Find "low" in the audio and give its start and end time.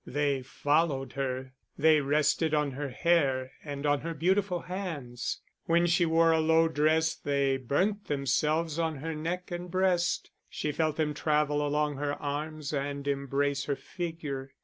6.39-6.67